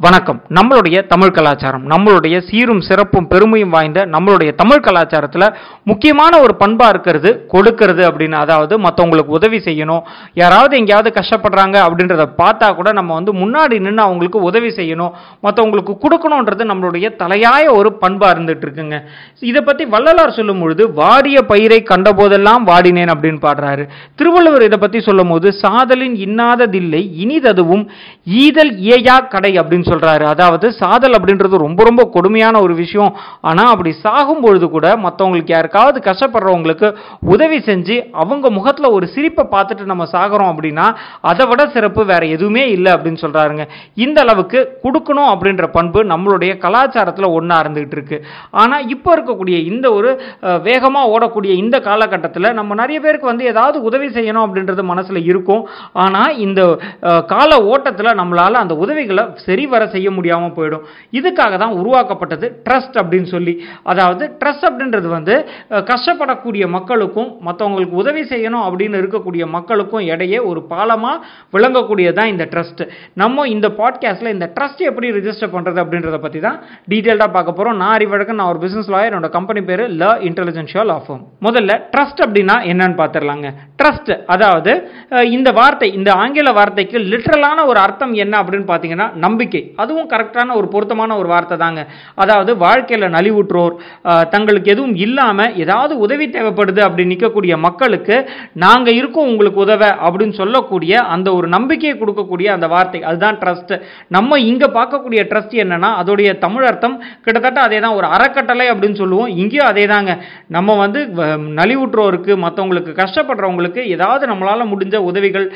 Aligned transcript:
வணக்கம். 0.00 0.36
நம்மளுடைய 0.56 0.98
தமிழ் 1.12 1.32
கலாச்சாரம் 1.36 1.86
நம்மளுடைய 1.92 2.36
சீரும் 2.48 2.82
சிறப்பும் 2.88 3.26
பெருமையும் 3.30 3.72
வாய்ந்த 3.74 4.00
நம்மளுடைய 4.12 4.50
தமிழ் 4.60 4.82
கலாச்சாரத்தில் 4.84 5.44
முக்கியமான 5.90 6.32
ஒரு 6.44 6.54
பண்பாக 6.60 6.92
இருக்கிறது 6.92 7.30
கொடுக்கறது 7.52 8.02
அப்படின்னு 8.08 8.36
அதாவது 8.42 8.74
மற்றவங்களுக்கு 8.84 9.32
உதவி 9.38 9.58
செய்யணும். 9.64 10.02
யாராவது 10.42 10.74
எங்கேயாவது 10.80 11.12
கஷ்டப்படுறாங்க 11.16 11.76
அப்படின்றத 11.86 12.26
பார்த்தா 12.42 12.68
கூட 12.76 12.92
நம்ம 12.98 13.16
வந்து 13.18 13.34
முன்னாடி 13.40 13.78
நின்று 13.86 14.04
அவங்களுக்கு 14.04 14.42
உதவி 14.50 14.70
செய்யணும். 14.78 15.16
மற்றவங்களுக்கு 15.46 15.96
கொடுக்கணுன்றது 16.04 16.68
நம்மளுடைய 16.70 17.10
தலையாய 17.22 17.64
ஒரு 17.78 17.92
பண்பாக 18.04 18.30
இருந்துட்டு 18.34 18.64
இருக்குங்க 18.68 19.00
இதை 19.50 19.64
பற்றி 19.70 19.86
வள்ளலார் 19.96 20.36
சொல்லும் 20.38 20.62
பொழுது 20.64 20.86
வாடிய 21.00 21.44
பயிரை 21.50 21.80
கண்டபோதெல்லாம் 21.90 22.62
வாடினேன் 22.70 23.14
அப்படின்னு 23.16 23.42
பாடுறாரு. 23.48 23.86
திருவள்ளுவர் 24.20 24.68
இதை 24.68 24.80
பற்றி 24.86 25.02
சொல்லும் 25.08 25.34
போது 25.34 25.54
சாதலின் 25.64 26.16
இன்னாததில்லை 26.28 27.02
இனிததுவும் 27.24 27.84
ஈதல் 28.44 28.74
ஏயா 28.94 29.18
கடை 29.34 29.54
அப்படின்னு 29.58 29.86
சொல்கிறாரு 29.90 30.24
அதாவது 30.32 30.66
சாதல் 30.82 31.16
அப்படின்றது 31.18 31.64
ரொம்ப 31.66 31.80
ரொம்ப 31.88 32.02
கொடுமையான 32.16 32.56
ஒரு 32.66 32.74
விஷயம். 32.82 33.12
ஆனால் 33.50 33.70
அப்படி 33.72 33.90
சாகும் 34.04 34.42
பொழுது 34.44 34.66
கூட 34.76 34.86
மற்றவங்களுக்கு 35.04 35.54
யாருக்காவது 35.54 35.98
கஷ்டப்படுறவங்களுக்கு 36.08 36.88
உதவி 37.34 37.58
செஞ்சு 37.68 37.96
அவங்க 38.22 38.46
முகத்தில் 38.58 38.94
ஒரு 38.96 39.06
சிரிப்பை 39.14 39.44
பார்த்துட்டு 39.54 39.90
நம்ம 39.92 40.06
சாகுறோம் 40.14 40.50
அப்படின்னா 40.52 40.86
அதை 41.30 41.46
விட 41.50 41.62
சிறப்பு 41.74 42.02
வேற 42.12 42.22
எதுவுமே 42.36 42.64
இல்லை 42.76 42.90
அப்படின்னு 42.96 43.22
சொல்கிறாருங்க 43.24 43.66
இந்த 44.04 44.18
அளவுக்கு 44.26 44.60
கொடுக்கணும் 44.84 45.30
அப்படின்ற 45.34 45.66
பண்பு 45.76 46.00
நம்மளுடைய 46.12 46.52
கலாச்சாரத்தில் 46.64 47.34
ஒன்றா 47.38 47.58
இருந்துகிட்டு 47.64 47.96
இருக்கு. 47.98 48.18
ஆனால் 48.62 48.86
இப்போ 48.94 49.10
இருக்கக்கூடிய 49.16 49.56
இந்த 49.72 49.86
ஒரு 49.98 50.10
வேகமாக 50.68 51.10
ஓடக்கூடிய 51.14 51.52
இந்த 51.62 51.76
காலகட்டத்தில் 51.88 52.54
நம்ம 52.58 52.74
நிறைய 52.82 52.98
பேருக்கு 53.04 53.32
வந்து 53.32 53.48
ஏதாவது 53.52 53.78
உதவி 53.88 54.08
செய்யணும் 54.16 54.44
அப்படின்றது 54.46 54.84
மனசில் 54.92 55.20
இருக்கும். 55.30 55.62
ஆனால் 56.04 56.36
இந்த 56.46 56.60
கால 57.32 57.50
ஓட்டத்தில் 57.72 58.18
நம்மளால் 58.20 58.62
அந்த 58.62 58.74
உதவிகளை 58.84 59.24
சரிவர 59.46 59.77
செய்ய 59.86 60.10
முடியாமல் 60.10 60.54
போயிடும். 60.58 60.84
இதுக்காக 61.12 61.58
தான் 61.58 61.74
உருவாக்கப்பட்டது 61.80 62.62
ட்ரஸ்ட் 62.66 62.96
அப்படின்னு 63.00 63.28
சொல்லி. 63.34 63.54
அதாவது 63.82 64.36
ட்ரஸ்ட் 64.40 64.66
அப்படின்றது 64.68 65.08
வந்து 65.08 65.34
கஷ்டப்படக்கூடிய 65.90 66.68
மக்களுக்கும் 66.68 67.30
மற்றவங்களுக்கு 67.46 67.90
உதவி 67.90 68.22
செய்யணும் 68.22 68.64
அப்படின்னு 68.68 69.00
இருக்கக்கூடிய 69.02 69.46
மக்களுக்கும் 69.46 70.00
இடையே 70.00 70.38
ஒரு 70.38 70.60
பாலமாக 70.62 71.22
விளங்கக்கூடியதான் 71.52 72.24
இந்த 72.24 72.48
ட்ரஸ்ட் 72.52 72.82
நம்ம 73.14 73.46
இந்த 73.48 73.68
பாட்காஸ்ட்டில் 73.68 74.32
இந்த 74.32 74.52
ட்ரஸ்ட் 74.56 74.80
எப்படி 74.80 75.10
ரிஜிஸ்டர் 75.10 75.54
பண்ணுறது 75.54 75.82
அப்படின்றத 75.84 76.18
பற்றி 76.18 76.40
தான் 76.40 76.58
டீட்டெயில்டாக 76.90 77.30
பார்க்க 77.32 77.52
போகிறோம் 77.52 77.76
நான் 77.76 77.94
அறிவழகன் 77.98 78.34
நான் 78.34 78.48
ஒரு 78.48 78.58
பிஸ்னஸ் 78.66 78.90
லாயர் 78.94 79.10
என்னோட 79.10 79.28
கம்பெனி 79.28 79.60
பேர் 79.60 79.84
ல 79.88 80.06
இன்டெலிஜென்ஷியல் 80.20 80.88
ஆஃப் 80.88 81.10
முதல்ல 81.40 81.80
ட்ரஸ்ட் 81.96 82.22
அப்படின்னா 82.26 82.56
என்னன்னு 82.72 82.98
பார்த்துடலாங்க 83.02 83.50
ட்ரஸ்ட் 83.82 84.22
அதாவது 84.26 84.90
இந்த 85.30 85.50
வார்த்தை 85.50 85.92
இந்த 85.92 86.12
ஆங்கில 86.12 86.52
வார்த்தைக்கு 86.52 86.98
லிட்ரலான 86.98 87.66
ஒரு 87.66 87.78
அர்த்தம் 87.78 88.12
என்ன 88.12 88.42
அப்படின்னு 88.42 88.66
பார்த்தீங்கன்னா 88.72 89.14
நம்பிக்கை. 89.14 89.67
அதுவும் 89.82 90.08
கரெக்டான 90.12 90.54
ஒரு 90.60 90.68
பொருத்தமான 90.74 91.16
ஒரு 91.20 91.28
வார்த்தை 91.32 91.56
தாங்க. 91.64 91.80
அதாவது 92.22 92.52
வாழ்க்கையில் 92.64 93.06
நலிவுற்றோர் 93.16 93.74
தங்களுக்கு 94.34 94.72
எதுவும் 94.74 94.96
இல்லாமல் 95.06 95.54
ஏதாவது 95.64 95.94
உதவி 96.06 96.28
தேவைப்படுது 96.36 96.82
அப்படி 96.86 97.06
நிற்கக்கூடிய 97.12 97.56
மக்களுக்கு 97.66 98.16
நாங்கள் 98.64 98.98
இருக்கோம் 99.00 99.30
உங்களுக்கு 99.32 99.60
உதவ 99.66 99.84
அப்படின்னு 100.06 100.38
சொல்லக்கூடிய 100.40 100.92
அந்த 101.14 101.28
ஒரு 101.38 101.48
நம்பிக்கையை 101.56 101.94
கொடுக்கக்கூடிய 102.02 102.48
அந்த 102.56 102.66
வார்த்தை. 102.74 103.00
அதுதான் 103.10 103.38
ட்ரஸ்ட் 103.42 103.74
நம்ம 104.16 104.38
இங்கே 104.50 104.68
பார்க்கக்கூடிய 104.78 105.20
ட்ரஸ்ட் 105.32 105.56
என்னன்னா 105.64 105.92
அதோடைய 106.02 106.30
தமிழ் 106.44 106.66
அர்த்தம் 106.70 106.96
கிட்டத்தட்ட 107.24 107.58
அதே 107.66 107.80
தான் 107.84 107.96
ஒரு 107.98 108.06
அறக்கட்டளை 108.16 108.66
அப்படின்னு 108.72 109.00
சொல்லுவோம். 109.02 109.30
இங்கேயும் 109.42 109.70
அதே 109.72 109.86
தாங்க 109.94 110.12
நம்ம 110.56 110.76
வந்து 110.84 111.00
நலிவுற்றோருக்கு 111.60 112.32
மற்றவங்களுக்கு 112.44 112.92
கஷ்டப்படுறவங்களுக்கு 113.02 113.82
ஏதாவது 113.94 114.24
நம்மளால் 114.32 114.70
முடிஞ்ச 114.72 114.96
உதவிகள் 115.10 115.46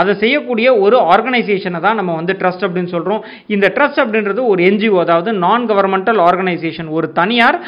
அதை 0.00 0.12
செய்யக்கூடிய 0.22 0.68
ஒரு 0.84 0.96
ஆர்கனைசேஷனை 1.14 1.80
தான் 1.86 1.98
நம்ம 2.00 2.14
வந்து 2.20 2.34
ட்ரஸ்ட் 2.40 2.66
அப்படின்னு 2.66 2.92
சொல்கிறோம் 2.94 3.22
இந்த 3.54 3.61
ட்ரஸ்ட் 3.68 4.00
அப்படின்றது 4.04 4.40
ஒரு 4.46 4.62
என்ஜிஓ 4.62 4.98
அதாவது 4.98 5.32
நான் 5.44 5.66
கவர்மெண்டல் 5.70 6.20
ஆர்கனைசேஷன் 6.28 6.88
ஒரு 6.88 7.12
தனியார் 7.12 7.58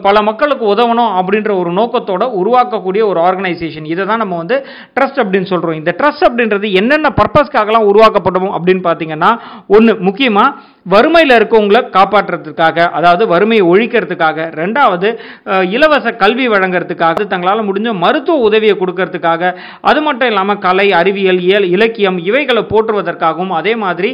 பல 0.00 0.22
மக்களுக்கு 0.22 0.66
உதவணும் 0.74 1.12
அப்படின்ற 1.20 1.52
ஒரு 1.58 1.72
நோக்கத்தோட 1.72 2.26
உருவாக்கக்கூடிய 2.42 3.04
ஒரு 3.06 3.20
ஆர்கனைசேஷன் 3.20 3.84
இதை 3.84 4.06
தான் 4.06 4.22
நம்ம 4.24 4.36
வந்து 4.36 4.58
ட்ரஸ்ட் 4.96 5.22
அப்படின்னு 5.24 5.50
சொல்கிறோம் 5.52 5.78
இந்த 5.80 5.94
ட்ரஸ்ட் 6.00 6.26
அப்படின்றது 6.28 6.72
என்னென்ன 6.72 7.14
பர்பஸ்க்காகலாம் 7.20 7.88
உருவாக்கப்படும் 7.92 8.54
அப்படின்னு 8.56 8.84
பார்த்தீங்கன்னா 8.88 9.32
ஒன்று 9.66 9.94
முக்கியமாக 10.00 10.70
வறுமையில் 10.92 11.34
இருக்கவங்களை 11.38 11.80
காப்பாற்றுறதுக்காக 11.96 12.90
அதாவது 12.98 13.24
வறுமையை 13.32 13.64
ஒழிக்கிறதுக்காக. 13.72 14.46
ரெண்டாவது 14.60 15.08
இலவச 15.76 16.06
கல்வி 16.22 16.46
வழங்குறதுக்காக 16.48 17.26
தங்களால் 17.32 17.66
முடிஞ்ச 17.68 17.90
மருத்துவ 18.04 18.46
உதவியை 18.48 18.74
கொடுக்கறதுக்காக. 18.78 19.42
அது 19.80 20.00
மட்டும் 20.02 20.30
இல்லாமல் 20.32 20.58
கலை 20.58 20.86
அறிவியல் 21.00 21.40
இயல் 21.48 21.68
இலக்கியம் 21.74 22.18
இவைகளை 22.28 22.62
போற்றுவதற்காகவும் 22.72 23.54
அதே 23.60 23.74
மாதிரி 23.84 24.10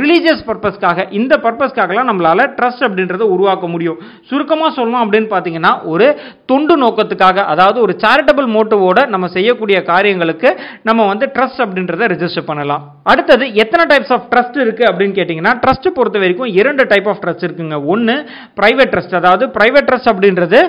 ரிலீஜியஸ் 0.00 0.46
பர்பஸ்க்காக 0.52 1.06
இந்த 1.18 1.34
பர்பஸ்க்காகலாம் 1.44 2.08
நம்மளால் 2.10 2.44
ட்ரஸ்ட் 2.58 2.86
அப்படின்றத 2.88 3.26
உருவாக்க 3.34 3.66
முடியும். 3.74 3.98
சுருக்கமாக 4.30 4.70
சொல்லணும் 4.78 5.02
அப்படின்னு 5.04 5.28
பார்த்தீங்கன்னா 5.34 5.72
ஒரு 5.92 6.06
தொண்டு 6.52 6.74
நோக்கத்துக்காக 6.84 7.44
அதாவது 7.52 7.78
ஒரு 7.86 7.94
சேரிட்டபிள் 8.04 8.48
மோட்டிவோட 8.56 9.00
நம்ம 9.14 9.28
செய்யக்கூடிய 9.36 9.78
காரியங்களுக்கு 9.90 10.50
நம்ம 10.88 11.06
வந்து 11.12 11.28
ட்ரஸ்ட் 11.36 11.62
அப்படின்றத 11.66 12.08
ரெஜிஸ்டர் 12.14 12.48
பண்ணலாம். 12.50 12.82
அடுத்தது 13.12 13.44
எத்தனை 13.62 13.86
டைப்ஸ் 13.92 14.12
ஆஃப் 14.16 14.26
ட்ரஸ்ட் 14.32 14.58
இருக்குது 14.64 14.88
அப்படின்னு 14.90 15.16
கேட்டிங்கன்னா 15.18 15.54
ட்ரஸ்ட் 15.64 15.88
பொறுத்த 15.98 16.22
வரைக்கும் 16.24 16.52
இரண்டு 16.60 16.84
டைப் 16.92 17.08
ஆஃப் 17.12 17.22
ட்ரஸ்ட் 17.24 17.46
இருக்குங்க. 17.48 17.78
ஒன்று 17.94 18.16
ப்ரைவேட் 18.60 18.92
ட்ரஸ்ட் 18.94 19.16
அதாவது 19.20 19.46
ப்ரைவேட் 19.58 19.88
ட்ரஸ்ட் 19.90 20.12
அப்படின்றது 20.14 20.60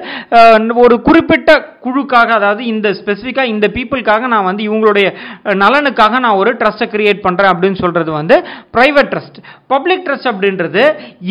ஒரு 0.86 0.96
குறிப்பிட்ட 1.10 1.52
குழுக்காக 1.86 2.30
அதாவது 2.40 2.62
இந்த 2.74 2.88
ஸ்பெசிஃபிக்காக 3.00 3.52
இந்த 3.54 3.66
பீப்புளுக்காக 3.76 4.28
நான் 4.34 4.48
வந்து 4.50 4.64
இவங்களுடைய 4.68 5.08
நலனுக்காக 5.64 6.20
நான் 6.26 6.40
ஒரு 6.42 6.52
ட்ரஸ்ட்டை 6.62 6.88
கிரியேட் 6.94 7.20
பண்ணுறேன் 7.26 7.52
அப்படின்னு 7.54 7.80
சொல்கிறது 7.84 8.12
வந்து 8.20 8.36
ப்ரைவேட் 8.76 9.10
ட்ரஸ்ட் 9.14 9.40
பப்ளிக் 9.74 10.06
ட்ரஸ்ட் 10.08 10.30
அப்படின்றது 10.32 10.84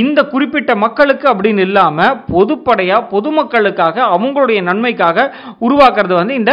இந்த 0.02 0.20
குறிப்பிட்ட 0.32 0.72
மக்களுக்கு 0.84 1.26
அப்படின்னு 1.32 1.64
இல்லாமல் 1.68 2.16
பொதுப்படையாக 2.34 3.08
பொதுமக்களுக்காக 3.14 4.04
அவங்களுடைய 4.16 4.60
நன்மைக்காக 4.68 5.28
உருவாக்குறது 5.68 6.14
வந்து 6.20 6.36
இந்த 6.40 6.52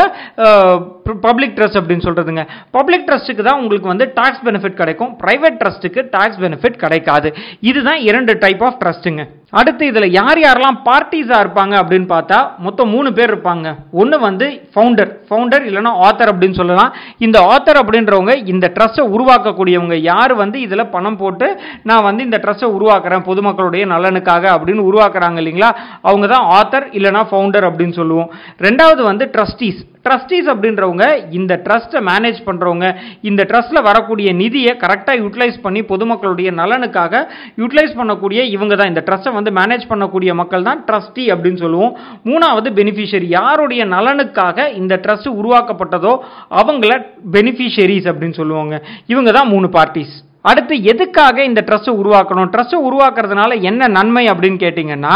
பப்ளிக் 1.27 1.55
ட்ரஸ்ட் 1.57 1.79
அப்படின்னு 1.79 2.07
சொல்கிறதுங்க 2.07 2.43
பப்ளிக் 2.77 3.07
ட்ரஸ்ட்டுக்கு 3.09 3.47
தான் 3.47 3.61
உங்களுக்கு 3.61 3.91
வந்து 3.93 4.05
டாக்ஸ் 4.19 4.43
பெனிஃபிட் 4.47 4.79
கிடைக்கும். 4.81 5.11
ப்ரைவேட் 5.23 5.59
ட்ரஸ்ட்டுக்கு 5.61 6.01
டாக்ஸ் 6.15 6.41
பெனிஃபிட் 6.43 6.81
கிடைக்காது. 6.83 7.29
இதுதான் 7.69 8.01
இரண்டு 8.09 8.33
டைப் 8.43 8.63
ஆஃப் 8.67 8.79
ட்ரஸ்ட்டுங்க 8.83 9.23
அடுத்து 9.53 9.83
இதில் 9.91 10.15
யார் 10.17 10.39
யாரெல்லாம் 10.43 10.77
பார்ட்டிஸாக 10.87 11.43
இருப்பாங்க 11.43 11.73
அப்படின்னு 11.81 12.07
பார்த்தா 12.13 12.39
மொத்தம் 12.65 12.91
மூணு 12.95 13.09
பேர் 13.17 13.31
இருப்பாங்க. 13.33 13.67
ஒன்று 14.01 14.17
வந்து 14.25 14.47
ஃபவுண்டர் 14.73 15.11
ஃபவுண்டர் 15.29 15.63
இல்லைன்னா 15.69 15.93
ஆத்தர் 16.07 16.31
அப்படின்னு 16.33 16.59
சொல்லலாம். 16.61 16.91
இந்த 17.25 17.37
ஆத்தர் 17.53 17.81
அப்படின்றவங்க 17.81 18.35
இந்த 18.53 18.65
ட்ரஸ்ட்டை 18.77 19.05
உருவாக்கக்கூடியவங்க. 19.15 19.97
யார் 20.11 20.33
வந்து 20.43 20.59
இதில் 20.65 20.91
பணம் 20.95 21.19
போட்டு 21.21 21.49
நான் 21.91 22.07
வந்து 22.09 22.23
இந்த 22.27 22.39
ட்ரஸ்ட்டை 22.45 22.71
உருவாக்குறேன் 22.77 23.27
பொதுமக்களுடைய 23.29 23.85
நலனுக்காக 23.93 24.51
அப்படின்னு 24.55 24.89
உருவாக்குறாங்க 24.89 25.39
இல்லைங்களா? 25.43 25.71
அவங்க 26.09 26.27
தான் 26.35 26.49
ஆத்தர் 26.59 26.87
இல்லைன்னா 26.99 27.23
ஃபவுண்டர் 27.31 27.67
அப்படின்னு 27.69 27.97
சொல்லுவோம். 28.01 28.29
ரெண்டாவது 28.67 29.03
வந்து 29.11 29.27
ட்ரஸ்டீஸ் 29.37 29.81
ட்ரஸ்டீஸ் 30.07 30.47
அப்படின்றவங்க 30.51 31.05
இந்த 31.37 31.53
ட்ரஸ்ட்டை 31.63 31.99
மேனேஜ் 32.09 32.37
பண்ணுறவங்க 32.45 32.85
இந்த 33.29 33.41
ட்ரஸ்ட்டில் 33.49 33.85
வரக்கூடிய 33.87 34.29
நிதியை 34.41 34.71
கரெக்டாக 34.83 35.21
யூட்டிலைஸ் 35.23 35.57
பண்ணி 35.65 35.81
பொதுமக்களுடைய 35.89 36.49
நலனுக்காக 36.59 37.21
யூட்டிலைஸ் 37.61 37.97
பண்ணக்கூடிய 37.99 38.39
இவங்க 38.55 38.75
தான் 38.79 38.91
இந்த 38.91 39.01
ட்ரஸ்ட்டை 39.07 39.33
வந்து 39.39 39.53
மேனேஜ் 39.59 39.89
பண்ணக்கூடிய 39.91 40.33
மக்கள் 40.41 40.67
தான் 40.69 40.83
ட்ரஸ்டி 40.87 41.25
அப்படின்னு 41.33 41.63
சொல்லுவோம். 41.65 41.93
மூணாவது 42.29 42.69
பெனிஃபிஷரி 42.79 43.29
யாருடைய 43.37 43.81
நலனுக்காக 43.95 44.69
இந்த 44.81 44.95
ட்ரஸ்ட் 45.05 45.29
உருவாக்கப்பட்டதோ 45.41 46.15
அவங்கள 46.61 46.93
பெனிஃபிஷரிஸ் 47.37 48.09
அப்படின்னு 48.11 48.39
சொல்லுவாங்க. 48.41 48.75
இவங்க 49.13 49.31
தான் 49.39 49.53
மூணு 49.55 49.69
பார்ட்டிஸ் 49.77 50.15
அடுத்து 50.49 50.75
எதுக்காக 50.91 51.37
இந்த 51.47 51.61
ட்ரஸ்ட்டை 51.67 51.93
உருவாக்கணும்? 52.01 52.49
ட்ரஸ்ட்டை 52.53 52.77
உருவாக்குறதுனால 52.87 53.57
என்ன 53.69 53.87
நன்மை 53.95 54.23
அப்படின்னு 54.31 54.59
கேட்டிங்கன்னா 54.61 55.15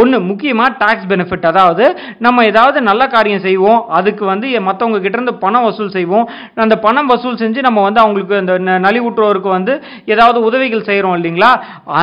ஒன்று 0.00 0.18
முக்கியமாக 0.28 0.70
டாக்ஸ் 0.82 1.08
பெனிஃபிட் 1.10 1.46
அதாவது 1.50 1.84
நம்ம 2.26 2.44
ஏதாவது 2.50 2.78
நல்ல 2.88 3.02
காரியம் 3.14 3.44
செய்வோம் 3.46 3.80
அதுக்கு 3.98 4.24
வந்து 4.32 4.46
மற்றவங்க 4.68 5.00
கிட்டேருந்து 5.04 5.34
பணம் 5.44 5.66
வசூல் 5.68 5.92
செய்வோம். 5.96 6.26
அந்த 6.64 6.76
பணம் 6.86 7.10
வசூல் 7.12 7.40
செஞ்சு 7.42 7.60
நம்ம 7.68 7.82
வந்து 7.86 8.02
அவங்களுக்கு 8.04 8.36
அந்த 8.42 8.54
நலிவுற்றோருக்கு 8.86 9.50
வந்து 9.56 9.74
ஏதாவது 10.14 10.38
உதவிகள் 10.48 10.86
செய்கிறோம் 10.88 11.16
இல்லைங்களா? 11.18 11.50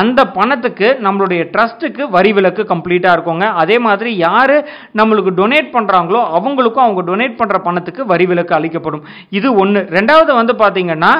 அந்த 0.00 0.20
பணத்துக்கு 0.38 0.88
நம்மளுடைய 1.06 1.40
ட்ரஸ்ட்டுக்கு 1.54 2.02
வரி 2.16 2.32
விலக்கு 2.38 2.64
கம்ப்ளீட்டாக 2.72 3.16
இருக்குங்க. 3.16 3.46
அதே 3.62 3.78
மாதிரி 3.86 4.10
யார் 4.26 4.56
நம்மளுக்கு 5.00 5.32
டொனேட் 5.40 5.70
பண்ணுறாங்களோ 5.76 6.22
அவங்களுக்கும் 6.38 6.86
அவங்க 6.86 7.04
டொனேட் 7.10 7.38
பண்ணுற 7.40 7.58
பணத்துக்கு 7.68 8.02
வரி 8.12 8.26
விலக்கு 8.32 8.54
அளிக்கப்படும். 8.58 9.04
இது 9.40 9.48
ஒன்று 9.62 9.82
ரெண்டாவது 9.96 10.32
வந்து 10.40 10.56
பார்த்தீங்கன்னா 10.62 11.12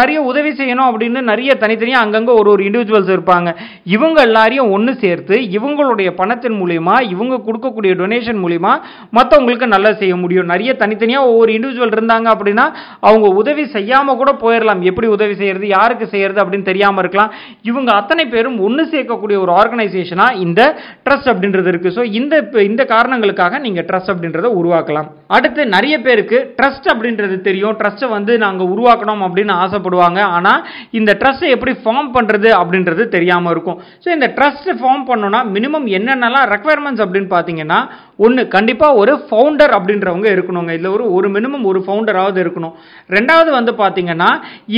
நிறைய 0.00 0.18
உதவி 0.30 0.50
செய்யணும் 0.60 0.88
அப்படின்னு 0.90 1.20
நிறைய 1.32 1.50
தனித்தனியாக 1.62 2.04
அங்கங்கே 2.06 2.32
ஒரு 2.40 2.48
ஒரு 2.54 2.62
இண்டிவிஜுவல்ஸ் 2.68 3.14
இருப்பாங்க. 3.16 3.48
இவங்க 3.96 4.18
எல்லாரையும் 4.28 4.70
ஒன்று 4.76 4.92
சேர்த்து 5.04 5.36
இவங்களுடைய 5.60 6.08
பணத்தின் 6.20 6.58
மூலயமா 6.60 6.96
இவங்க 7.14 7.40
கொடுக்கக்கூடிய 7.46 7.92
டொனேஷன் 8.02 8.40
மூலிமா 8.44 8.72
மற்றவங்களுக்கு 9.16 9.66
நல்லா 9.74 9.90
செய்ய 10.02 10.14
முடியும். 10.22 10.50
நிறைய 10.52 10.70
தனித்தனியாக 10.82 11.30
ஒவ்வொரு 11.30 11.50
இண்டிவிஜுவல் 11.56 11.94
இருந்தாங்க 11.96 12.28
அப்படின்னா 12.34 12.66
அவங்க 13.08 13.26
உதவி 13.40 13.64
செய்யாமல் 13.76 14.18
கூட 14.20 14.30
போயிடலாம் 14.42 14.82
எப்படி 14.90 15.08
உதவி 15.16 15.34
செய்யறது 15.40 15.66
யாருக்கு 15.76 16.06
செய்யறது 16.14 16.42
அப்படின்னு 16.42 16.68
தெரியாமல் 16.70 17.02
இருக்கலாம். 17.02 17.32
இவங்க 17.70 17.90
அத்தனை 18.00 18.24
பேரும் 18.34 18.58
ஒன்று 18.66 18.84
சேர்க்கக்கூடிய 18.92 19.38
ஒரு 19.44 19.52
ஆர்கனைசேஷனாக 19.60 20.38
இந்த 20.44 20.60
ட்ரஸ்ட் 21.06 21.30
அப்படின்றது 21.32 21.70
இருக்குது 21.72 21.96
ஸோ 21.98 22.04
இந்த 22.20 22.34
இந்த 22.70 22.82
காரணங்களுக்காக 22.94 23.58
நீங்கள் 23.66 23.86
ட்ரஸ்ட் 23.90 24.12
அப்படின்றத 24.14 24.50
உருவாக்கலாம். 24.60 25.08
அடுத்து 25.36 25.62
நிறைய 25.74 25.94
பேருக்கு 26.06 26.38
ட்ரஸ்ட் 26.58 26.88
அப்படின்றது 26.94 27.36
தெரியும். 27.48 27.76
ட்ரஸ்ட்டை 27.80 28.08
வந்து 28.16 28.32
நாங்கள் 28.44 28.70
உருவாக்கணும் 28.74 29.24
அப்படின்னு 29.26 29.54
ஆசைப்படுவாங்க. 29.64 30.20
ஆனால் 30.36 30.62
இந்த 31.00 31.10
ட்ரஸ்ட்டை 31.20 31.50
எப்படி 31.56 31.74
ஃபார்ம் 31.82 32.10
பண்ணுறது 32.16 32.50
அப்படின்றது 32.60 33.02
தெரியாமல் 33.16 33.52
இருக்கும். 33.54 33.78
ஸோ 34.04 34.08
இந்த 34.16 34.28
ட்ரஸ்ட் 34.38 34.70
ஃபார்ம் 34.80 35.04
பண்ணோன்னா 35.10 35.40
மினிமம் 35.56 35.86
என்னென்னலாம் 35.98 36.48
ரெக்குவயர்மெண்ட்ஸ் 36.52 37.02
அப்படின்னு 37.04 37.30
பார்த்தீங்கன்னா 37.34 37.78
ஒன்று 38.24 38.42
கண்டிப்பாக 38.54 39.00
ஒரு 39.02 39.12
ஃபவுண்டர் 39.26 39.74
அப்படின்றவங்க 39.78 40.28
இருக்கணுங்க. 40.36 40.70
இதில் 40.78 40.94
ஒரு 40.96 41.04
ஒரு 41.18 41.28
மினிமம் 41.36 41.68
ஒரு 41.70 41.82
ஃபவுண்டராவது 41.86 42.38
இருக்கணும். 42.44 42.74
ரெண்டாவது 43.16 43.50
வந்து 43.58 43.74
பார்த்தீங்கன்னா 43.82 44.30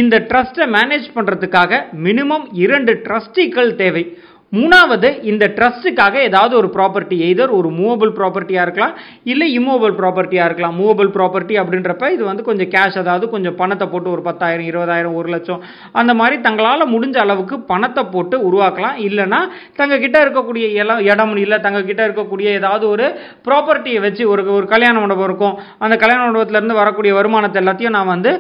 இந்த 0.03 0.19
ட்ரஸ்ட்டை 0.33 0.69
மேனேஜ் 0.77 1.09
பண்ணுறதுக்காக 1.17 1.81
மினிமம் 2.09 2.47
இரண்டு 2.65 2.95
ட்ரஸ்டிகள் 3.07 3.73
தேவை. 3.83 4.05
மூணாவது 4.53 5.09
இந்த 5.31 5.45
ட்ரஸ்ட்டுக்காக 5.57 6.15
ஏதாவது 6.29 6.55
ஒரு 6.59 6.69
ப்ராப்பர்ட்டி 6.75 7.17
எய்தர் 7.27 7.53
ஒரு 7.59 7.69
மூவபிள் 7.79 8.11
ப்ராப்பர்ட்டியாக 8.19 8.65
இருக்கலாம் 8.67 8.95
இல்லை 9.33 9.47
இம்மூவபிள் 9.59 9.95
ப்ராப்பர்ட்டியாக 10.01 10.49
இருக்கலாம். 10.49 10.75
மூவபிள் 10.81 11.11
ப்ராப்பர்ட்டி 11.15 11.55
அப்படின்றப்ப 11.63 12.11
இது 12.15 12.23
வந்து 12.31 12.43
கொஞ்சம் 12.49 12.71
கேஷ் 12.75 12.99
அதாவது 13.03 13.27
கொஞ்சம் 13.35 13.57
பணத்தை 13.61 13.87
போட்டு 13.93 14.09
ஒரு 14.15 14.23
பத்தாயிரம் 14.29 14.69
இருபதாயிரம் 14.71 15.15
ஒரு 15.21 15.31
லட்சம் 15.35 15.63
அந்த 16.01 16.15
மாதிரி 16.21 16.37
தங்களால் 16.47 16.87
முடிஞ்ச 16.95 17.17
அளவுக்கு 17.25 17.59
பணத்தை 17.73 18.05
போட்டு 18.15 18.39
உருவாக்கலாம். 18.49 18.99
இல்லைன்னா 19.07 19.41
தங்கக்கிட்ட 19.81 20.19
இருக்கக்கூடிய 20.25 20.67
இடம் 20.81 21.03
இடம் 21.13 21.35
இல்லை 21.45 21.59
தங்க 21.69 21.83
கிட்ட 21.89 22.03
இருக்கக்கூடிய 22.09 22.51
ஏதாவது 22.59 22.87
ஒரு 22.95 23.09
ப்ராப்பர்ட்டியை 23.49 24.03
வச்சு 24.07 24.23
ஒரு 24.35 24.45
ஒரு 24.59 24.69
கல்யாண 24.75 24.95
மண்டபம் 25.05 25.29
இருக்கும். 25.31 25.57
அந்த 25.85 25.95
கல்யாண 26.05 26.21
மண்டபத்திலேருந்து 26.27 26.79
வரக்கூடிய 26.83 27.15
வருமானத்தை 27.21 27.61
எல்லாத்தையும் 27.63 27.97
நான் 27.99 28.13
வந்து 28.15 28.33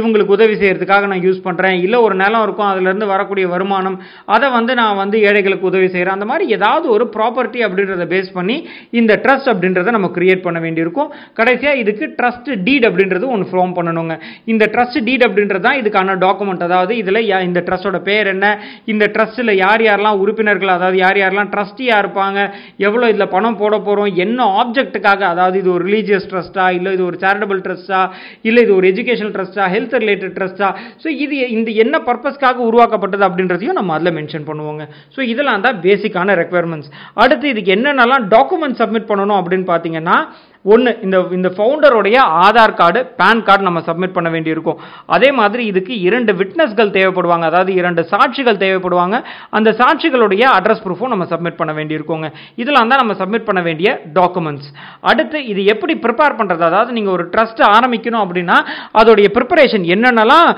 இவங்களுக்கு 0.00 0.36
உதவி 0.38 0.56
செய்கிறதுக்காக 0.62 1.12
நான் 1.14 1.24
யூஸ் 1.28 1.40
பண்ணுறேன் 1.46 1.78
இல்லை 1.86 2.00
ஒரு 2.08 2.16
நிலம் 2.24 2.46
இருக்கும் 2.48 2.70
அதுலேருந்து 2.72 3.12
வரக்கூடிய 3.14 3.46
வருமானம் 3.54 3.98
அதை 4.36 4.50
வந்து 4.58 4.72
நான் 4.82 5.00
வந்து 5.02 5.16
ஏழைகளுக்கு 5.52 5.70
உதவி 5.70 5.88
செய்கிறேன் 5.92 6.16
அந்த 6.16 6.26
மாதிரி 6.30 6.44
ஏதாவது 6.56 6.86
ஒரு 6.96 7.04
ப்ராப்பர்ட்டி 7.16 7.60
அப்படின்றத 7.66 8.04
பேஸ் 8.12 8.30
பண்ணி 8.36 8.56
இந்த 8.98 9.12
ட்ரஸ்ட் 9.24 9.50
அப்படின்றத 9.52 9.92
நம்ம 9.96 10.08
கிரியேட் 10.16 10.44
பண்ண 10.46 10.58
வேண்டியிருக்கும். 10.64 11.10
கடைசியாக 11.38 11.80
இதுக்கு 11.82 12.06
ட்ரஸ்ட் 12.18 12.50
டீட் 12.66 12.86
அப்படின்றது 12.88 13.24
ஒன்று 13.34 13.46
ஃபார்ம் 13.52 13.74
பண்ணணுங்க. 13.78 14.14
இந்த 14.52 14.64
ட்ரஸ்ட் 14.74 15.00
டீட் 15.08 15.24
அப்படின்றது 15.28 15.64
தான் 15.68 15.78
இதுக்கான 15.82 16.16
டாக்குமெண்ட் 16.26 16.66
அதாவது 16.68 16.92
இதில் 17.02 17.20
இந்த 17.48 17.60
ட்ரஸ்டோட 17.68 18.00
பேர் 18.08 18.30
என்ன? 18.34 18.46
இந்த 18.92 19.04
ட்ரஸ்ட்டில் 19.16 19.52
யார் 19.64 19.84
யாரெல்லாம் 19.88 20.20
உறுப்பினர்கள்? 20.22 20.74
அதாவது 20.78 20.98
யார் 21.04 21.20
யாரெல்லாம் 21.22 21.52
ட்ரஸ்டியாக 21.54 22.02
இருப்பாங்க? 22.04 22.38
எவ்வளோ 22.86 23.10
இதில் 23.12 23.32
பணம் 23.36 23.60
போட 23.62 23.74
போகிறோம் 23.88 24.12
என்ன 24.26 24.48
ஆப்ஜெக்ட்டுக்காக 24.62 25.22
அதாவது 25.34 25.56
இது 25.62 25.70
ஒரு 25.76 25.84
ரிலீஜியஸ் 25.90 26.28
ட்ரஸ்ட்டா 26.32 26.66
இல்லை 26.78 26.92
இது 26.96 27.04
ஒரு 27.10 27.18
சேரிட்டபிள் 27.24 27.62
ட்ரஸ்ட்டா 27.66 28.02
இல்லை 28.48 28.60
இது 28.66 28.74
ஒரு 28.78 28.86
எஜுகேஷனல் 28.92 29.34
ட்ரஸ்ட்டா 29.36 29.66
ஹெல்த் 29.74 29.98
ரிலேட்டட் 30.04 30.34
ட்ரஸ்ட்டா 30.38 30.68
ஸோ 31.02 31.08
இது 31.24 31.36
இந்த 31.56 31.70
என்ன 31.84 31.96
பர்பஸ்க்காக 32.08 32.62
உருவாக்கப்பட்டது 32.70 33.24
அப்படின்றதையும் 33.28 33.78
நம்ம 33.78 33.94
அதில் 33.96 34.14
மென்ஷன் 34.18 34.46
பண்ணுவோங்க. 34.48 34.82
ஸோ 35.14 35.20
இதெல்லாம் 35.42 35.64
தான் 35.64 35.78
பேசிக்கான 35.80 36.34
ரெக்குவயர்மெண்ட்ஸ் 36.34 36.90
அடுத்து 37.16 37.46
இதுக்கு 37.48 37.70
என்னென்னலாம் 37.74 38.24
டாக்குமெண்ட் 38.28 38.78
சப்மிட் 38.80 39.08
பண்ணணும் 39.08 39.38
அப்படின்னு 39.38 39.66
பார்த்தீங்கன்னா 39.68 40.16
ஒன்று 40.64 40.90
இந்த 41.04 41.16
இந்த 41.36 41.48
ஃபவுண்டருடைய 41.54 42.16
ஆதார் 42.46 42.74
கார்டு 42.80 43.00
பேன் 43.20 43.42
கார்டு 43.46 43.66
நம்ம 43.68 43.80
சப்மிட் 43.88 44.14
பண்ண 44.16 44.28
வேண்டியிருக்கும். 44.34 44.78
அதே 45.14 45.30
மாதிரி 45.38 45.62
இதுக்கு 45.70 45.94
இரண்டு 46.08 46.32
விட்னஸ்கள் 46.40 46.92
தேவைப்படுவாங்க. 46.96 47.44
அதாவது 47.50 47.72
இரண்டு 47.80 48.02
சாட்சிகள் 48.12 48.60
தேவைப்படுவாங்க. 48.64 49.16
அந்த 49.58 49.70
சாட்சிகளுடைய 49.80 50.44
அட்ரஸ் 50.58 50.84
ப்ரூஃபும் 50.84 51.12
நம்ம 51.14 51.26
சப்மிட் 51.32 51.58
பண்ண 51.60 51.72
வேண்டியிருக்கோங்க. 51.78 52.28
இதெல்லாம் 52.62 52.90
தான் 52.92 53.02
நம்ம 53.02 53.16
சப்மிட் 53.22 53.48
பண்ண 53.48 53.62
வேண்டிய 53.68 53.88
டாக்குமெண்ட்ஸ் 54.18 54.68
அடுத்து 55.12 55.40
இது 55.52 55.64
எப்படி 55.74 55.96
ப்ரிப்பேர் 56.04 56.38
பண்ணுறது 56.40 56.64
அதாவது 56.70 56.92
நீங்கள் 56.98 57.14
ஒரு 57.16 57.26
ட்ரஸ்ட் 57.34 57.62
ஆரம்பிக்கணும் 57.76 58.22
அப்படின்னா 58.26 58.58
அதோடைய 59.00 59.28
ப்ரிப்பரேஷன் 59.38 59.86
என்னென்னலாம் 59.96 60.48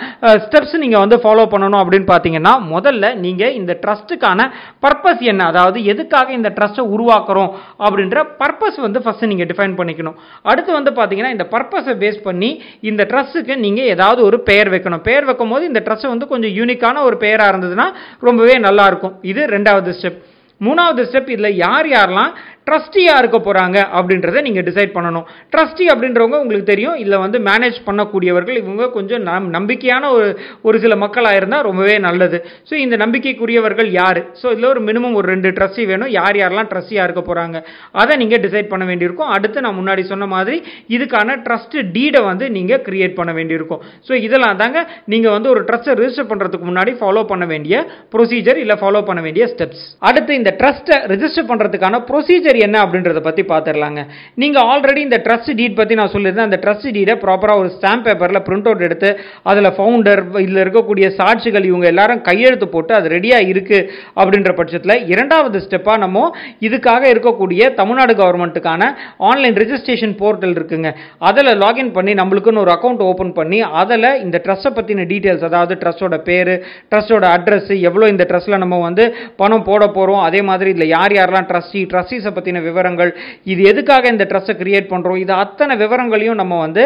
ஸ்டெப்ஸ் 0.44 0.76
நீங்கள் 0.84 1.04
வந்து 1.04 1.18
ஃபாலோ 1.24 1.46
பண்ணணும் 1.54 1.80
அப்படின்னு 1.82 2.08
பார்த்தீங்கன்னா 2.12 2.54
முதல்ல 2.74 3.14
நீங்கள் 3.24 3.56
இந்த 3.60 3.72
ட்ரஸ்ட்டுக்கான 3.84 4.48
பர்பஸ் 4.84 5.24
என்ன? 5.32 5.42
அதாவது 5.52 5.78
எதுக்காக 5.94 6.28
இந்த 6.38 6.50
ட்ரஸ்ட்டை 6.58 6.86
உருவாக்குறோம் 6.94 7.50
அப்படின்ற 7.84 8.26
பர்பஸ் 8.42 8.78
வந்து 8.86 9.02
ஃபஸ்ட்டு 9.04 9.32
நீங்கள் 9.32 9.50
டிஃபைன் 9.50 9.76
பண்ணி 9.80 9.92
பண்ணிக்கணும் 9.94 10.18
அடுத்து 10.42 10.70
வந்து 10.72 10.90
பார்த்தீங்கன்னா 10.90 11.30
இந்த 11.36 11.46
பர்பஸை 11.54 11.94
பேஸ் 12.02 12.20
பண்ணி 12.28 12.50
இந்த 12.90 13.02
ட்ரெஸ்ஸுக்கு 13.10 13.56
நீங்கள் 13.64 13.90
ஏதாவது 13.94 14.20
ஒரு 14.28 14.40
பெயர் 14.50 14.70
வைக்கணும். 14.74 15.02
பெயர் 15.08 15.24
வைக்கும் 15.24 15.52
போது 15.54 15.64
இந்த 15.70 15.82
ட்ரெஸ்ஸை 15.86 16.08
வந்து 16.14 16.26
கொஞ்சம் 16.26 16.54
யூனிக்கான 16.60 17.02
ஒரு 17.08 17.16
பெயராக 17.16 17.52
இருந்ததுன்னா 17.52 17.88
ரொம்பவே 18.28 18.56
நல்லா 18.68 18.86
இருக்கும். 18.86 19.14
இது 19.32 19.44
ரெண்டாவது 19.56 19.92
ஸ்டெப் 20.00 20.20
மூணாவது 20.60 21.02
ஸ்டெப் 21.10 21.30
இதில் 21.34 21.56
யார் 21.56 21.86
யாரெல்லாம் 21.86 22.32
ட்ரஸ்டியாக 22.66 23.20
இருக்க 23.22 23.38
போகிறாங்க 23.38 23.78
அப்படின்றத 23.98 24.42
நீங்கள் 24.46 24.66
டிசைட் 24.68 24.92
பண்ணணும். 24.96 25.26
ட்ரஸ்டி 25.54 25.84
அப்படின்றவங்க 25.94 26.36
உங்களுக்கு 26.42 26.68
தெரியும். 26.72 26.96
இதில் 27.02 27.22
வந்து 27.24 27.38
மேனேஜ் 27.48 27.78
பண்ணக்கூடியவர்கள் 27.88 28.60
இவங்க 28.62 28.84
கொஞ்சம் 28.96 29.22
நம் 29.28 29.48
நம்பிக்கையான 29.56 30.10
ஒரு 30.16 30.28
ஒரு 30.68 30.76
சில 30.84 30.94
மக்களாக 31.04 31.38
இருந்தால் 31.40 31.64
ரொம்பவே 31.68 31.96
நல்லது. 32.06 32.38
ஸோ 32.68 32.74
இந்த 32.84 32.96
நம்பிக்கைக்குரியவர்கள் 33.04 33.90
யார்? 34.00 34.20
ஸோ 34.40 34.46
இதில் 34.54 34.70
ஒரு 34.72 34.82
மினிமம் 34.88 35.16
ஒரு 35.20 35.28
ரெண்டு 35.32 35.50
ட்ரஸ்டி 35.58 35.84
வேணும். 35.92 36.10
யார் 36.18 36.38
யாரெல்லாம் 36.42 36.70
ட்ரஸ்டியாக 36.72 37.06
இருக்க 37.08 37.24
போகிறாங்க 37.28 37.56
அதை 38.02 38.16
நீங்கள் 38.22 38.42
டிசைட் 38.46 38.70
பண்ண 38.72 38.86
வேண்டியிருக்கும். 38.90 39.30
அடுத்து 39.36 39.64
நான் 39.66 39.78
முன்னாடி 39.80 40.04
சொன்ன 40.12 40.28
மாதிரி 40.34 40.58
இதுக்கான 40.96 41.36
ட்ரஸ்ட் 41.48 41.76
டீடை 41.98 42.22
வந்து 42.30 42.48
நீங்கள் 42.56 42.82
கிரியேட் 42.88 43.18
பண்ண 43.20 43.34
வேண்டியிருக்கும். 43.38 43.82
ஸோ 44.08 44.12
இதெல்லாம் 44.26 44.58
தாங்க 44.62 44.78
நீங்கள் 45.14 45.34
வந்து 45.36 45.50
ஒரு 45.54 45.62
ட்ரஸ்ட்டை 45.68 45.98
ரிஜிஸ்டர் 46.00 46.30
பண்ணுறதுக்கு 46.32 46.70
முன்னாடி 46.70 46.94
ஃபாலோ 47.02 47.24
பண்ண 47.34 47.44
வேண்டிய 47.52 47.84
ப்ரொசீஜர் 48.16 48.60
இல்லை 48.64 48.78
ஃபாலோ 48.82 49.02
பண்ண 49.10 49.20
வேண்டிய 49.28 49.46
ஸ்டெப்ஸ் 49.54 49.84
அடுத்து 50.10 50.32
இந்த 50.40 50.50
ட்ரஸ்ட்டை 50.62 50.98
ரிஜிஸ்டர் 51.14 51.48
பண்ணுறதுக்கான 51.52 52.02
ப்ரொசீஜர் 52.10 52.53
என்ன 52.66 52.76
அப்படின்றத 52.84 53.20
பற்றி 53.26 53.42
பார்த்துடலாங்க 53.52 54.00
நீங்கள் 54.42 54.66
ஆல்ரெடி 54.72 55.00
இந்த 55.08 55.18
ட்ரஸ்ட் 55.26 55.50
டீட் 55.60 55.76
பற்றி 55.80 55.94
நான் 56.00 56.12
சொல்லியிருந்தேன். 56.14 56.48
அந்த 56.50 56.58
ட்ரஸ்ட் 56.64 56.88
டீடை 56.96 57.14
ப்ராப்பராக 57.24 57.62
ஒரு 57.62 57.70
ஸ்டாம்ப் 57.76 58.04
பேப்பரில் 58.06 58.42
பிரிண்ட் 58.48 58.68
அவுட் 58.70 58.84
எடுத்து 58.88 59.10
அதில் 59.50 59.70
ஃபவுண்டர் 59.76 60.22
இதில் 60.44 60.62
இருக்கக்கூடிய 60.64 61.06
சாட்சிகள் 61.18 61.68
இவங்க 61.70 61.86
எல்லாரும் 61.92 62.22
கையெழுத்து 62.28 62.68
போட்டு 62.74 62.94
அது 62.98 63.08
ரெடியாக 63.16 63.48
இருக்குது 63.52 63.88
அப்படின்ற 64.20 64.52
பட்சத்தில் 64.60 64.96
இரண்டாவது 65.12 65.58
ஸ்டெப்பாக 65.66 65.98
நம்ம 66.04 66.26
இதுக்காக 66.68 67.02
இருக்கக்கூடிய 67.14 67.72
தமிழ்நாடு 67.80 68.14
கவர்மெண்ட்டுக்கான 68.22 68.82
ஆன்லைன் 69.30 69.58
ரெஜிஸ்ட்ரேஷன் 69.62 70.14
போர்ட்டல் 70.22 70.56
இருக்குங்க. 70.58 70.90
அதில் 71.28 71.52
லாகின் 71.64 71.92
பண்ணி 71.96 72.14
நம்மளுக்குன்னு 72.20 72.62
ஒரு 72.64 72.72
அக்கௌண்ட் 72.76 73.02
ஓப்பன் 73.10 73.32
பண்ணி 73.38 73.60
அதில் 73.82 74.10
இந்த 74.24 74.36
ட்ரஸ்ட்டை 74.46 74.72
பற்றின 74.76 75.06
டீட்டெயில்ஸ் 75.12 75.46
அதாவது 75.48 75.74
ட்ரஸ்ட்டோட 75.82 76.16
பேர் 76.28 76.52
ட்ரஸ்ட்டோட 76.92 77.26
அட்ரஸ் 77.36 77.72
எவ்வளோ 77.88 78.08
இந்த 78.12 78.24
ட்ரஸ்ட்டில் 78.30 78.62
நம்ம 78.64 78.78
வந்து 78.86 79.04
பணம் 79.40 79.66
போட 79.68 79.84
போகிறோம் 79.96 80.22
அதே 80.28 80.40
மாதிரி 80.48 80.70
இதில் 80.74 80.92
யார் 80.96 81.14
யாரெல்லாம் 81.18 81.48
ட்ரஸ்டி 81.50 81.82
ட்ரஸ்டீஸை 81.92 82.32
பற்றின 82.44 82.62
விவரங்கள் 82.68 83.10
இது 83.52 83.62
எதுக்காக 83.72 84.10
இந்த 84.14 84.24
ட்ரஸ்ட்டை 84.30 84.56
கிரியேட் 84.62 84.90
பண்ணுறோம் 84.92 85.20
இது 85.24 85.32
அத்தனை 85.44 85.74
விவரங்களையும் 85.82 86.38
நம்ம 86.42 86.58
வந்து 86.64 86.82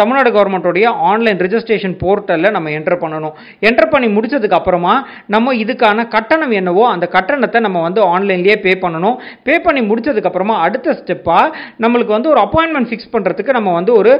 தமிழ்நாடு 0.00 0.30
கவர்மெண்ட்டோடைய 0.36 0.86
ஆன்லைன் 1.10 1.40
ரிஜிஸ்ட்ரேஷன் 1.46 1.96
போர்ட்டலில் 2.02 2.54
நம்ம 2.56 2.70
என்டர் 2.78 3.00
பண்ணணும். 3.04 3.34
என்டர் 3.68 3.90
பண்ணி 3.94 4.08
முடிச்சதுக்கு 4.16 4.58
அப்புறமா 4.60 4.94
நம்ம 5.34 5.54
இதுக்கான 5.64 6.08
கட்டணம் 6.14 6.54
என்னவோ 6.60 6.84
அந்த 6.94 7.06
கட்டணத்தை 7.16 7.60
நம்ம 7.66 7.80
வந்து 7.86 8.00
ஆன்லைன்லேயே 8.14 8.56
பே 8.66 8.72
பண்ணணும். 8.84 9.16
பே 9.46 9.54
பண்ணி 9.66 9.82
முடிச்சதுக்கப்புறமா 9.90 10.56
அடுத்த 10.66 10.96
ஸ்டெப்பாக 11.00 11.46
நம்மளுக்கு 11.84 12.12
வந்து 12.16 12.30
ஒரு 12.34 12.42
அப்பாயின்மெண்ட் 12.46 12.88
ஃபிக்ஸ் 12.90 13.12
பண்ணுறதுக்கு 13.14 13.56
நம்ம 13.58 13.72
வந்து 13.78 13.92
ஒரு 14.00 14.12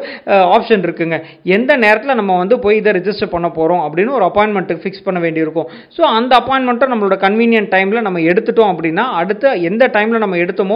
ஆப்ஷன் 0.57 0.85
இருக்குங்க. 0.87 1.17
எந்த 1.57 1.73
நேரத்தில் 1.85 2.19
நம்ம 2.21 2.33
வந்து 2.43 2.59
போய் 2.65 2.81
இதை 2.81 2.93
ரெஜிஸ்டர் 2.99 3.33
பண்ண 3.35 3.49
போகிறோம் 3.59 3.83
அப்படின்னு 3.87 4.17
ஒரு 4.19 4.27
அப்பாயின்மெண்ட்டுக்கு 4.29 4.85
ஃபிக்ஸ் 4.85 5.05
பண்ண 5.07 5.21
வேண்டியிருக்கும். 5.27 5.69
ஸோ 5.97 6.03
அந்த 6.19 6.33
அப்பாயின்மெண்ட்டை 6.41 6.89
நம்மளோட 6.93 7.19
கன்வீனியன்ட் 7.27 7.73
டைமில் 7.75 8.05
நம்ம 8.09 8.21
எடுத்துட்டோம் 8.33 8.73
அப்படின்னா 8.73 9.07
அடுத்த 9.23 9.55
எந்த 9.71 9.85
டைமில் 9.97 10.23
நம்ம 10.25 10.39
எடுத்தோமோ 10.45 10.74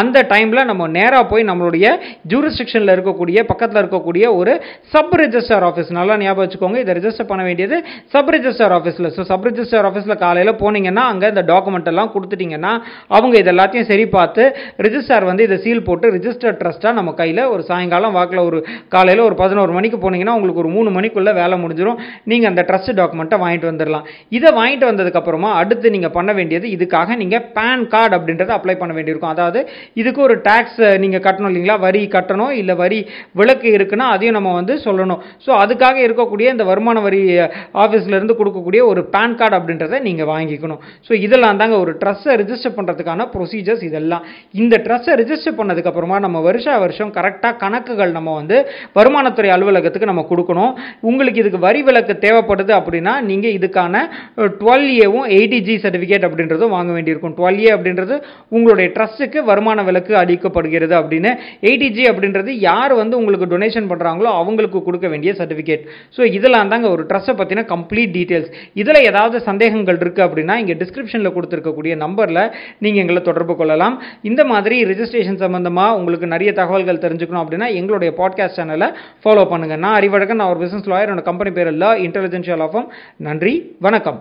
அந்த 0.00 0.18
டைமில் 0.32 0.68
நம்ம 0.70 0.88
நேராக 0.96 1.24
போய் 1.30 1.48
நம்மளுடைய 1.50 1.86
ஜூரிஸ்டிக்ஷனில் 2.32 2.94
இருக்கக்கூடிய 2.96 3.38
பக்கத்தில் 3.50 3.80
இருக்கக்கூடிய 3.82 4.24
ஒரு 4.34 4.52
சப் 4.92 5.14
ரிஜிஸ்டர் 5.22 5.66
ஆஃபீஸ் 5.68 5.90
நல்லா 5.98 6.16
ஞாபகம் 6.22 6.44
வச்சுக்கோங்க 6.44 6.78
இதை 6.84 6.94
ரிஜிஸ்டர் 6.98 7.30
பண்ண 7.30 7.42
வேண்டியது 7.48 7.76
சப் 8.14 8.30
ரிஜிஸ்டர் 8.34 8.74
ஆஃபீஸில் 8.76 9.10
ஸோ 9.16 9.24
சப் 9.30 9.46
ரிஜிஸ்டர் 9.48 9.88
ஆஃபீஸில் 9.90 10.16
காலையில் 10.24 10.52
போனீங்கன்னா 10.62 11.04
அங்கே 11.12 11.30
இந்த 11.34 11.44
டாக்குமெண்ட் 11.50 11.90
எல்லாம் 11.92 12.12
கொடுத்துட்டிங்கன்னா 12.14 12.72
அவங்க 13.10 13.34
இதெல்லாத்தையும் 13.42 13.88
சரி 13.90 14.06
பார்த்து 14.16 14.42
ரிஜிஸ்டர் 14.86 15.28
வந்து 15.30 15.46
இதை 15.48 15.58
சீல் 15.64 15.84
போட்டு 15.88 16.06
ரிஜிஸ்டர் 16.16 16.58
ட்ரஸ்ட்டாக 16.60 16.94
நம்ம 16.94 17.10
கையில் 17.14 17.42
ஒரு 17.52 17.62
சாயங்காலம் 17.62 18.16
வாக்கில் 18.18 18.42
ஒரு 18.42 18.58
காலையில் 18.88 19.26
ஒரு 19.28 19.36
பதினோரு 19.42 19.72
மணிக்கு 19.72 20.00
போனீங்கன்னா 20.04 20.36
உங்களுக்கு 20.38 20.62
ஒரு 20.64 20.72
மூணு 20.76 20.90
மணிக்குள்ளே 20.96 21.34
வேலை 21.40 21.58
முடிஞ்சிடும் 21.62 21.98
நீங்கள் 22.24 22.50
அந்த 22.50 22.62
ட்ரஸ்ட் 22.68 22.92
டாக்குமெண்ட்டை 23.00 23.38
வாங்கிட்டு 23.42 23.70
வந்துடலாம் 23.70 24.06
இதை 24.30 24.50
வாங்கிட்டு 24.58 24.88
வந்ததுக்கப்புறமா 24.90 25.50
அடுத்து 25.60 25.94
நீங்கள் 25.96 26.14
பண்ண 26.16 26.30
வேண்டியது 26.32 26.66
இதுக்காக 26.76 27.16
நீங்கள் 27.22 27.44
பேன் 27.56 27.84
கார்டு 27.94 28.16
அப்படின்றத 28.18 28.52
அப்ளை 28.58 28.76
பண்ண 28.76 28.92
வேண்டியிருக்கும். 28.96 29.32
அதாவது 29.40 29.60
இதுக்கு 30.00 30.20
ஒரு 30.28 30.36
டேக்ஸ் 30.46 30.80
நீங்கள் 31.02 31.24
கட்டணும் 31.26 31.50
இல்லைங்களா? 31.50 31.76
வரி 31.86 32.02
கட்டணும் 32.14 32.52
இல்லை 32.60 32.74
வரி 32.82 33.00
விலக்கு 33.40 33.68
இருக்குன்னா 33.76 34.06
அதையும் 34.14 34.36
நம்ம 34.38 34.52
வந்து 34.60 34.74
சொல்லணும். 34.86 35.20
ஸோ 35.44 35.50
அதுக்காக 35.62 35.98
இருக்கக்கூடிய 36.06 36.46
இந்த 36.54 36.64
வருமான 36.70 37.00
வரி 37.06 37.20
ஆஃபீஸ்லேருந்து 37.84 38.36
கொடுக்கக்கூடிய 38.40 38.80
ஒரு 38.92 39.02
பேன் 39.14 39.36
கார்டு 39.40 39.58
அப்படின்றத 39.58 40.00
நீங்கள் 40.08 40.28
வாங்கிக்கணும். 40.32 40.80
ஸோ 41.06 41.12
இதெல்லாம் 41.26 41.60
தாங்க 41.62 41.76
ஒரு 41.84 41.92
ட்ரெஸ்ஸை 42.02 42.34
ரிஜிஸ்டர் 42.42 42.76
பண்ணுறதுக்கான 42.78 43.26
ப்ரொசீஜர்ஸ் 43.34 43.84
இதெல்லாம். 43.90 44.24
இந்த 44.62 44.74
ட்ரெஸ்ஸை 44.86 45.14
ரிஜிஸ்டர் 45.22 45.58
பண்ணதுக்கு 45.60 45.90
அப்புறமா 45.92 46.18
நம்ம 46.26 46.40
வருஷா 46.48 46.74
வருஷம் 46.84 47.12
கரெக்டாக 47.18 47.54
கணக்குகள் 47.64 48.16
நம்ம 48.18 48.34
வந்து 48.40 48.56
வருமானத்துறை 48.98 49.50
அலுவலகத்துக்கு 49.56 50.10
நம்ம 50.12 50.24
கொடுக்கணும். 50.32 50.72
உங்களுக்கு 51.10 51.42
இதுக்கு 51.44 51.60
வரி 51.66 51.82
விலக்கு 51.88 52.16
தேவைப்படுது 52.26 52.74
அப்படின்னா 52.80 53.14
நீங்கள் 53.30 53.56
இதுக்கான 53.58 54.04
டுவெல் 54.60 54.88
ஏவும் 55.06 55.26
எயிட்டி 55.38 55.60
ஜி 55.68 55.76
சர்டிஃபிகேட் 55.84 56.26
அப்படின்றதும் 56.28 56.74
வாங்க 56.76 56.90
வேண்டியிருக்கும். 56.96 57.34
டுவெல் 57.38 57.60
ஏ 57.66 57.70
அப்படின்றது 57.76 58.14
உங்களுடைய 58.56 58.88
பேருக்கு 59.30 59.50
வருமான 59.50 59.82
விலக்கு 59.88 60.12
அளிக்கப்படுகிறது 60.20 60.94
அப்படின்னு 61.00 61.30
எயிட்டிஜி 61.68 62.04
அப்படின்றது 62.10 62.50
யார் 62.68 62.92
வந்து 63.00 63.14
உங்களுக்கு 63.20 63.46
டொனேஷன் 63.52 63.88
பண்ணுறாங்களோ 63.90 64.30
அவங்களுக்கு 64.40 64.78
கொடுக்க 64.86 65.06
வேண்டிய 65.12 65.30
சர்டிஃபிகேட் 65.40 65.84
ஸோ 66.16 66.22
இதெல்லாம் 66.36 66.70
தாங்க 66.72 66.88
ஒரு 66.94 67.02
ட்ரஸ்ட்டை 67.10 67.34
பற்றின 67.40 67.64
கம்ப்ளீட் 67.72 68.14
டீட்டெயில்ஸ் 68.16 68.50
இதில் 68.82 69.00
ஏதாவது 69.10 69.36
சந்தேகங்கள் 69.50 70.00
இருக்குது 70.02 70.26
அப்படின்னா 70.26 70.56
இங்கே 70.62 70.76
டிஸ்கிரிப்ஷனில் 70.82 71.34
கொடுத்துருக்கக்கூடிய 71.36 71.94
நம்பரில் 72.04 72.42
நீங்கள் 72.84 73.02
எங்களை 73.04 73.22
தொடர்பு 73.30 73.56
கொள்ளலாம். 73.60 73.96
இந்த 74.30 74.42
மாதிரி 74.52 74.78
ரிஜிஸ்ட்ரேஷன் 74.92 75.40
சம்மந்தமாக 75.44 75.96
உங்களுக்கு 76.00 76.32
நிறைய 76.34 76.52
தகவல்கள் 76.60 77.04
தெரிஞ்சுக்கணும் 77.06 77.44
அப்படின்னா 77.44 77.70
எங்களுடைய 77.80 78.12
பாட்காஸ்ட் 78.20 78.58
சேனலை 78.60 78.90
ஃபாலோ 79.24 79.46
பண்ணுங்கள் 79.54 79.82
நான் 79.86 79.98
அறிவழகன் 80.00 80.42
நான் 80.42 80.52
ஒரு 80.56 80.62
பிஸ்னஸ் 80.64 80.90
லாயர் 80.94 81.08
என்னோட 81.08 81.26
கம்பெனி 81.30 81.52
பேர் 81.60 81.72
இல்லை 81.76 81.92
இன்டெலிஜென்ஷியல் 82.08 82.64
ஆஃபம் 82.68 82.90
நன்றி 83.28 83.54
வணக்கம். 83.86 84.20